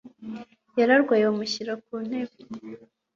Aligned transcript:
Yararwaye 0.79 1.21
bamushyira 1.27 1.73
ku 1.83 1.93
ntebe. 2.07 2.35